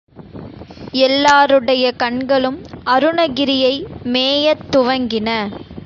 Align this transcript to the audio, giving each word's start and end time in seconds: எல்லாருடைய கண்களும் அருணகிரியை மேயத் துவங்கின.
எல்லாருடைய 0.99 1.91
கண்களும் 1.95 2.59
அருணகிரியை 2.89 3.75
மேயத் 4.13 4.67
துவங்கின. 4.75 5.29